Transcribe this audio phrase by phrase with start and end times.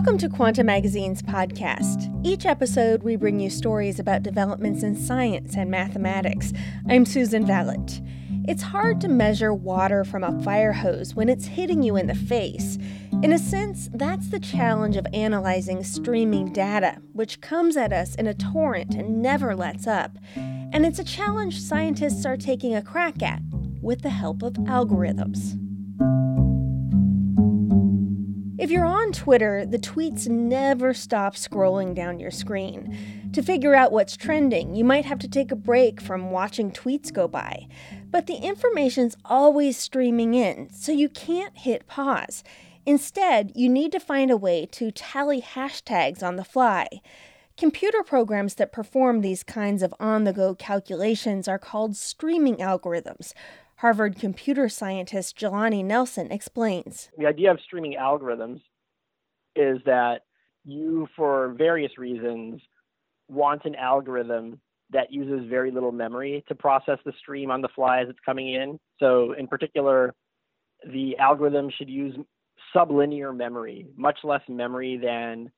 [0.00, 2.10] Welcome to Quanta Magazine's podcast.
[2.24, 6.54] Each episode, we bring you stories about developments in science and mathematics.
[6.88, 8.00] I'm Susan Valot.
[8.48, 12.14] It's hard to measure water from a fire hose when it's hitting you in the
[12.14, 12.78] face.
[13.22, 18.26] In a sense, that's the challenge of analyzing streaming data, which comes at us in
[18.26, 20.16] a torrent and never lets up.
[20.34, 23.42] And it's a challenge scientists are taking a crack at
[23.82, 25.58] with the help of algorithms.
[28.70, 33.28] If you're on Twitter, the tweets never stop scrolling down your screen.
[33.32, 37.12] To figure out what's trending, you might have to take a break from watching tweets
[37.12, 37.66] go by.
[38.12, 42.44] But the information's always streaming in, so you can't hit pause.
[42.86, 46.86] Instead, you need to find a way to tally hashtags on the fly.
[47.56, 53.32] Computer programs that perform these kinds of on the go calculations are called streaming algorithms,
[53.80, 57.08] Harvard computer scientist Jelani Nelson explains.
[57.16, 58.60] The idea of streaming algorithms
[59.56, 60.18] is that
[60.66, 62.60] you, for various reasons,
[63.28, 68.02] want an algorithm that uses very little memory to process the stream on the fly
[68.02, 68.78] as it's coming in.
[68.98, 70.14] So, in particular,
[70.92, 72.14] the algorithm should use
[72.76, 75.50] sublinear memory, much less memory than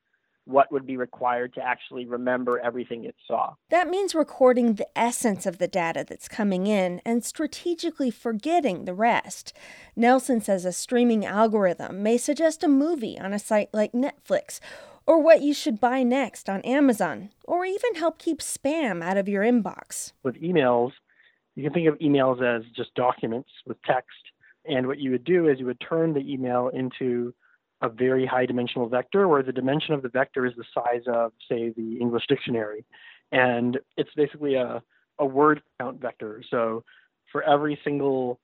[0.45, 3.55] what would be required to actually remember everything it saw.
[3.71, 8.95] That means recording the essence of the data that's coming in and strategically forgetting the
[8.95, 9.53] rest.
[9.95, 14.59] Nelson says a streaming algorithm may suggest a movie on a site like Netflix,
[15.07, 19.29] or what you should buy next on Amazon, or even help keep spam out of
[19.29, 20.13] your inbox.
[20.23, 20.93] With emails,
[21.55, 24.11] you can think of emails as just documents with text.
[24.65, 27.35] And what you would do is you would turn the email into
[27.83, 31.33] a very high dimensional vector where the dimension of the vector is the size of,
[31.49, 32.85] say, the English dictionary.
[33.33, 34.83] And it's basically a,
[35.19, 36.43] a word count vector.
[36.49, 36.85] So
[37.33, 38.39] for every single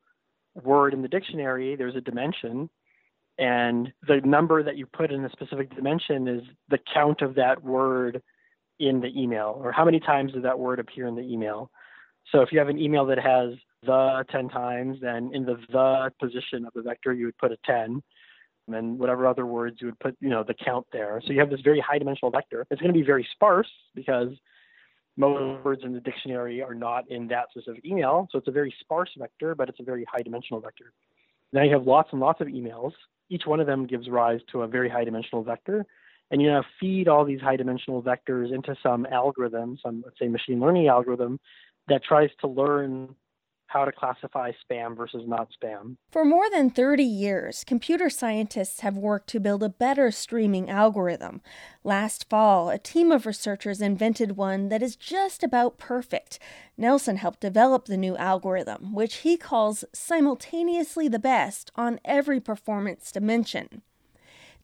[0.63, 2.69] word in the dictionary, there's a dimension.
[3.39, 7.63] And the number that you put in a specific dimension is the count of that
[7.63, 8.21] word
[8.81, 11.71] in the email, or how many times does that word appear in the email.
[12.33, 16.13] So if you have an email that has the 10 times, then in the the
[16.21, 18.03] position of the vector, you would put a 10
[18.75, 21.21] and whatever other words you would put, you know, the count there.
[21.27, 22.67] So you have this very high dimensional vector.
[22.71, 24.31] It's going to be very sparse because
[25.17, 28.29] most words in the dictionary are not in that specific email.
[28.31, 30.93] So it's a very sparse vector, but it's a very high dimensional vector.
[31.53, 32.93] Now you have lots and lots of emails.
[33.29, 35.85] Each one of them gives rise to a very high dimensional vector.
[36.31, 40.29] And you now feed all these high dimensional vectors into some algorithm, some, let's say,
[40.29, 41.41] machine learning algorithm
[41.89, 43.15] that tries to learn
[43.69, 45.97] how to classify spam versus not spam.
[46.11, 51.43] For more than 30 years, computer scientists have worked to build a better streaming algorithm.
[51.85, 56.39] Last fall, a team of researchers invented one that is just about perfect.
[56.79, 63.13] Nelson helped develop the new algorithm, which he calls simultaneously the best on every performance
[63.13, 63.83] dimension.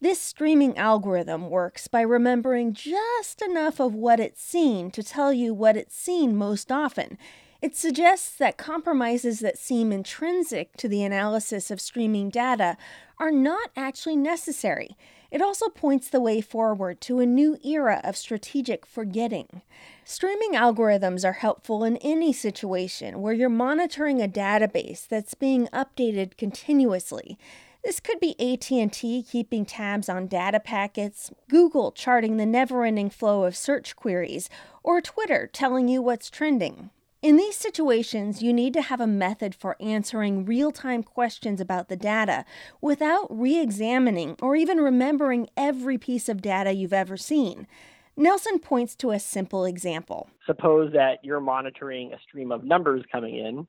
[0.01, 5.53] This streaming algorithm works by remembering just enough of what it's seen to tell you
[5.53, 7.19] what it's seen most often
[7.65, 12.77] it suggests that compromises that seem intrinsic to the analysis of streaming data
[13.19, 14.99] are not actually necessary.
[15.31, 19.63] It also points the way forward to a new era of strategic forgetting.
[20.05, 26.37] Streaming algorithms are helpful in any situation where you're monitoring a database that's being updated
[26.37, 27.39] continuously.
[27.83, 33.57] This could be AT&T keeping tabs on data packets, Google charting the never-ending flow of
[33.57, 34.51] search queries,
[34.83, 36.91] or Twitter telling you what's trending.
[37.25, 41.89] In these situations, you need to have a method for answering real time questions about
[41.89, 42.45] the data
[42.83, 47.67] without re examining or even remembering every piece of data you've ever seen.
[48.15, 50.29] Nelson points to a simple example.
[50.45, 53.67] Suppose that you're monitoring a stream of numbers coming in,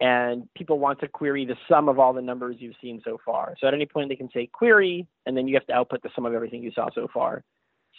[0.00, 3.54] and people want to query the sum of all the numbers you've seen so far.
[3.60, 6.10] So at any point, they can say query, and then you have to output the
[6.12, 7.44] sum of everything you saw so far.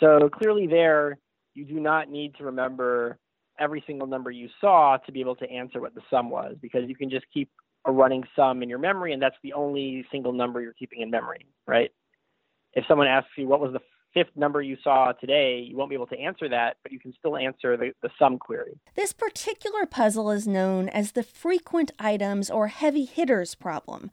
[0.02, 1.18] So clearly, there,
[1.54, 3.18] you do not need to remember
[3.60, 6.82] every single number you saw to be able to answer what the sum was because
[6.88, 7.50] you can just keep
[7.86, 11.10] a running sum in your memory and that's the only single number you're keeping in
[11.10, 11.92] memory, right?
[12.74, 13.80] If someone asks you what was the
[14.14, 17.14] fifth number you saw today, you won't be able to answer that, but you can
[17.18, 18.80] still answer the, the sum query.
[18.96, 24.12] This particular puzzle is known as the frequent items or heavy hitters problem.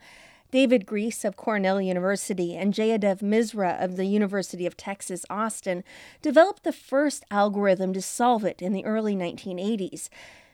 [0.50, 5.82] David Gries of Cornell University and Jayadev Misra of the University of Texas, Austin
[6.22, 10.08] developed the first algorithm to solve it in the early 1980s.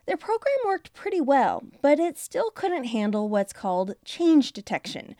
[0.07, 5.15] Their program worked pretty well, but it still couldn't handle what's called change detection.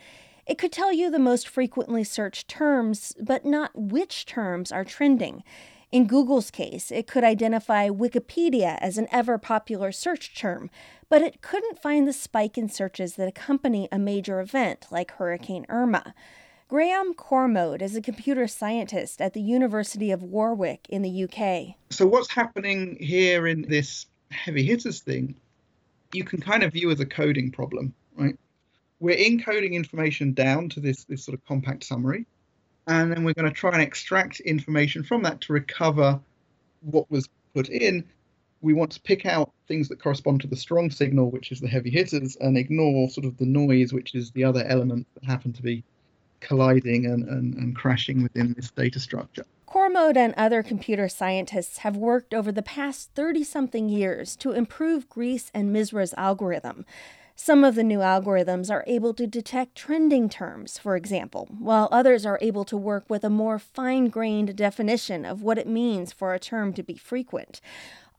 [0.47, 5.45] It could tell you the most frequently searched terms, but not which terms are trending.
[5.93, 10.71] In Google's case, it could identify Wikipedia as an ever popular search term,
[11.11, 15.67] but it couldn't find the spike in searches that accompany a major event like Hurricane
[15.69, 16.15] Irma.
[16.67, 21.77] Graham Cormode is a computer scientist at the University of Warwick in the UK.
[21.91, 25.35] So, what's happening here in this heavy hitters thing,
[26.15, 28.39] you can kind of view as a coding problem, right?
[28.99, 32.25] We're encoding information down to this, this sort of compact summary,
[32.87, 36.21] and then we're going to try and extract information from that to recover
[36.81, 38.05] what was put in.
[38.61, 41.69] We want to pick out things that correspond to the strong signal, which is the
[41.69, 45.53] heavy hitters, and ignore sort of the noise, which is the other elements that happen
[45.53, 45.83] to be
[46.41, 49.45] colliding and, and, and crashing within this data structure.
[49.67, 55.09] Cormode and other computer scientists have worked over the past 30 something years to improve
[55.09, 56.85] Gries and Misra's algorithm.
[57.35, 62.27] Some of the new algorithms are able to detect trending terms, for example, while others
[62.27, 66.35] are able to work with a more fine grained definition of what it means for
[66.35, 67.61] a term to be frequent.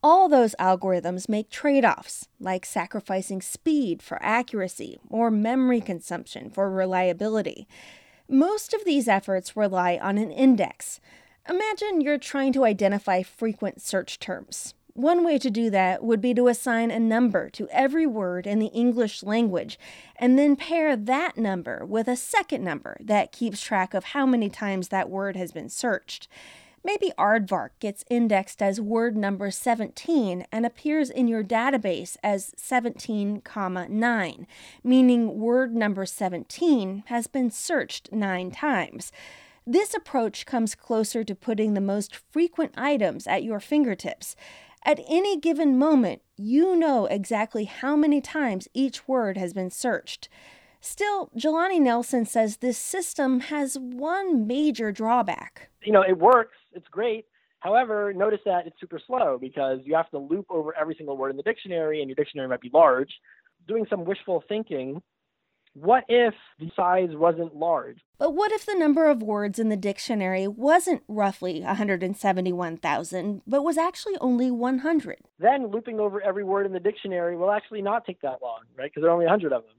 [0.02, 6.70] All those algorithms make trade offs, like sacrificing speed for accuracy or memory consumption for
[6.70, 7.68] reliability.
[8.28, 11.00] Most of these efforts rely on an index.
[11.48, 14.74] Imagine you're trying to identify frequent search terms.
[14.96, 18.60] One way to do that would be to assign a number to every word in
[18.60, 19.80] the English language
[20.18, 24.50] and then pair that number with a second number that keeps track of how many
[24.50, 26.28] times that word has been searched.
[26.84, 33.42] Maybe aardvark gets indexed as word number 17 and appears in your database as 17,
[33.90, 34.48] 9,
[34.84, 39.12] meaning word number 17 has been searched 9 times.
[39.66, 44.36] This approach comes closer to putting the most frequent items at your fingertips.
[44.86, 50.28] At any given moment, you know exactly how many times each word has been searched.
[50.82, 55.70] Still, Jelani Nelson says this system has one major drawback.
[55.84, 57.26] You know, it works, it's great.
[57.60, 61.30] However, notice that it's super slow because you have to loop over every single word
[61.30, 63.10] in the dictionary, and your dictionary might be large.
[63.66, 65.02] Doing some wishful thinking,
[65.74, 67.98] what if the size wasn't large?
[68.20, 73.78] But what if the number of words in the dictionary wasn't roughly 171,000, but was
[73.78, 75.18] actually only 100?
[75.40, 78.92] Then looping over every word in the dictionary will actually not take that long, right?
[78.92, 79.76] Because there are only 100 of them.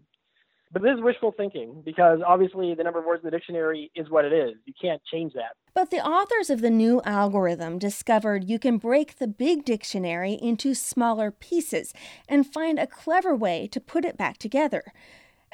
[0.73, 4.11] But this is wishful thinking because obviously the number of words in the dictionary is
[4.11, 4.55] what it is.
[4.65, 5.55] You can't change that.
[5.73, 10.75] But the authors of the new algorithm discovered you can break the big dictionary into
[10.75, 11.95] smaller pieces
[12.29, 14.93] and find a clever way to put it back together.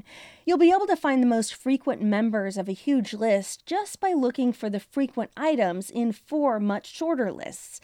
[0.44, 4.12] You'll be able to find the most frequent members of a huge list just by
[4.12, 7.80] looking for the frequent items in four much shorter lists.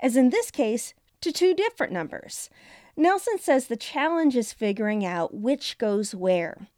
[0.00, 2.48] as in this case, to two different numbers.
[2.96, 6.68] Nelson says the challenge is figuring out which goes where.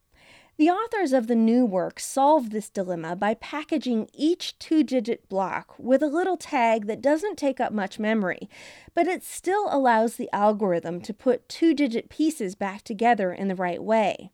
[0.57, 5.75] The authors of the new work solve this dilemma by packaging each two digit block
[5.79, 8.49] with a little tag that doesn't take up much memory,
[8.95, 13.57] but it still allows the algorithm to put two digit pieces back together in the
[13.57, 14.31] right way.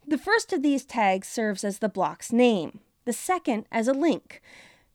[0.07, 4.41] The first of these tags serves as the block's name, the second as a link.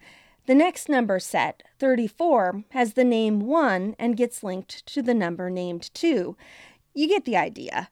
[0.46, 5.48] The next number set, 34, has the name 1 and gets linked to the number
[5.48, 6.36] named 2.
[6.94, 7.88] You get the idea.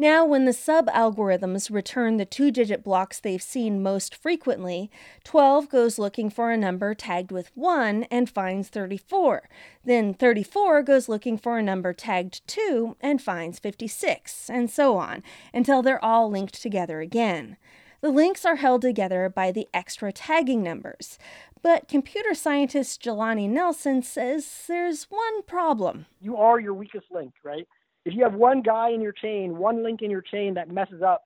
[0.00, 4.92] Now, when the sub algorithms return the two digit blocks they've seen most frequently,
[5.24, 9.48] 12 goes looking for a number tagged with 1 and finds 34.
[9.84, 15.24] Then 34 goes looking for a number tagged 2 and finds 56, and so on,
[15.52, 17.56] until they're all linked together again.
[18.00, 21.18] The links are held together by the extra tagging numbers.
[21.60, 26.06] But computer scientist Jelani Nelson says there's one problem.
[26.20, 27.66] You are your weakest link, right?
[28.08, 31.02] If you have one guy in your chain, one link in your chain that messes
[31.02, 31.24] up,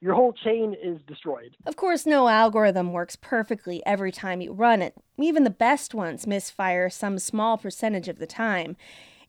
[0.00, 1.56] your whole chain is destroyed.
[1.64, 4.94] Of course, no algorithm works perfectly every time you run it.
[5.16, 8.76] Even the best ones misfire some small percentage of the time.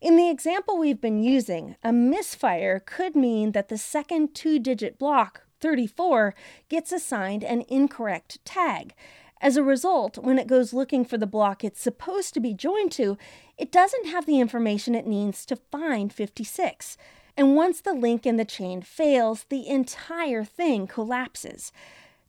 [0.00, 4.98] In the example we've been using, a misfire could mean that the second two digit
[4.98, 6.34] block, 34,
[6.68, 8.94] gets assigned an incorrect tag.
[9.40, 12.92] As a result, when it goes looking for the block it's supposed to be joined
[12.92, 13.18] to,
[13.58, 16.96] it doesn't have the information it needs to find 56.
[17.36, 21.70] And once the link in the chain fails, the entire thing collapses.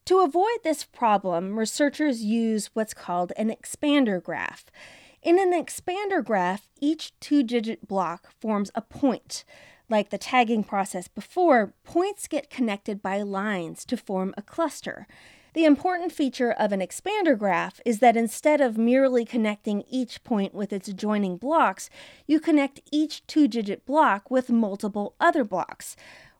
[0.05, 4.65] To avoid this problem, researchers use what's called an expander graph.
[5.21, 9.43] In an expander graph, each two digit block forms a point.
[9.89, 15.07] Like the tagging process before, points get connected by lines to form a cluster.
[15.57, 20.53] The important feature of an expander graph is that instead of merely connecting each point
[20.53, 21.89] with its adjoining blocks,
[22.27, 25.95] you connect each two digit block with multiple other blocks.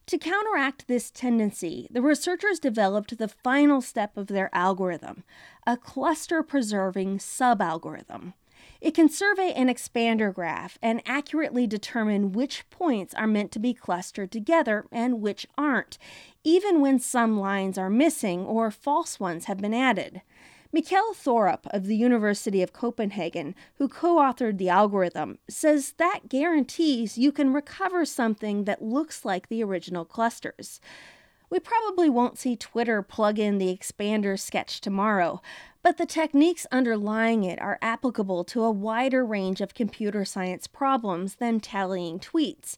[0.06, 5.24] To counteract this tendency, the researchers developed the final step of their algorithm
[5.66, 8.36] a cluster preserving subalgorithm.
[8.84, 13.74] It can survey an expander graph and accurately determine which points are meant to be
[13.74, 15.98] clustered together and which aren't,
[16.44, 20.22] even when some lines are missing or false ones have been added.
[20.76, 27.18] Mikkel Thorup of the University of Copenhagen, who co authored the algorithm, says that guarantees
[27.18, 30.82] you can recover something that looks like the original clusters.
[31.54, 35.40] We probably won't see Twitter plug in the expander sketch tomorrow,
[35.84, 41.36] but the techniques underlying it are applicable to a wider range of computer science problems
[41.36, 42.76] than tallying tweets.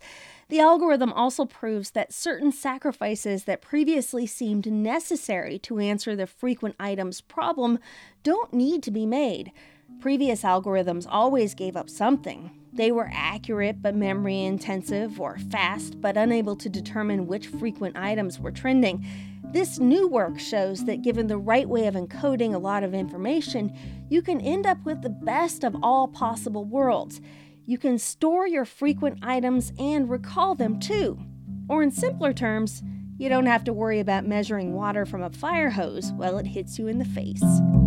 [0.49, 6.75] The algorithm also proves that certain sacrifices that previously seemed necessary to answer the frequent
[6.77, 7.79] items problem
[8.23, 9.53] don't need to be made.
[10.01, 12.51] Previous algorithms always gave up something.
[12.75, 18.39] They were accurate but memory intensive, or fast but unable to determine which frequent items
[18.39, 19.05] were trending.
[19.43, 23.71] This new work shows that given the right way of encoding a lot of information,
[24.09, 27.21] you can end up with the best of all possible worlds.
[27.65, 31.17] You can store your frequent items and recall them too.
[31.69, 32.83] Or, in simpler terms,
[33.17, 36.77] You don't have to worry about measuring water from a fire hose while it hits
[36.77, 37.84] you in the face.